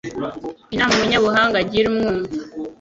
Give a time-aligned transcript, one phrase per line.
[0.73, 2.31] Inama umunyabuhanga agira umwumva